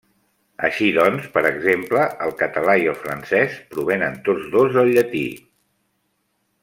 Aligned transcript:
Així, 0.67 0.85
doncs, 0.95 1.27
per 1.35 1.43
exemple, 1.49 2.07
el 2.27 2.33
català 2.39 2.75
i 2.85 2.89
el 2.93 2.97
francès 3.03 3.59
provenen 3.75 4.19
tots 4.31 4.49
dos 4.57 4.73
del 4.79 4.91
llatí. 4.97 5.23